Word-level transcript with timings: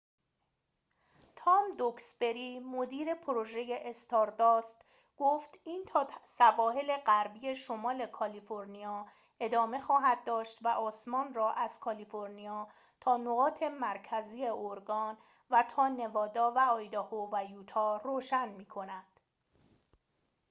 تام 1.35 1.75
دوکسبری 1.77 2.59
مدیر 2.59 3.13
پروژه 3.15 3.79
استارداست 3.85 4.85
گفت 5.17 5.59
این 5.63 5.85
تا 5.85 6.07
سواحل 6.23 6.97
غربی 7.05 7.55
شمال 7.55 8.05
کالیفرنیا 8.05 9.05
امتداد 9.39 9.77
خواهد 9.79 10.23
داشت 10.23 10.59
و 10.61 10.67
آسمان 10.67 11.33
را 11.33 11.51
از 11.53 11.79
کالیفرنیا 11.79 12.67
تا 13.01 13.17
نقاط 13.17 13.63
مرکزی 13.63 14.45
اورگان 14.45 15.17
و 15.49 15.63
تا 15.69 15.87
نوادا 15.87 16.51
و 16.51 16.59
آیداهو 16.59 17.35
و 17.37 17.45
یوتا 17.49 17.97
روشن 17.97 18.49
می 18.49 18.65
کند 18.65 19.07